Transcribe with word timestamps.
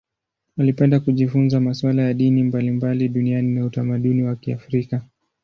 Alipenda 0.57 0.99
kujifunza 0.99 1.59
masuala 1.59 2.01
ya 2.01 2.13
dini 2.13 2.43
mbalimbali 2.43 3.09
duniani 3.09 3.55
na 3.55 3.65
utamaduni 3.65 4.23
wa 4.23 4.35
Kiafrika. 4.35 5.01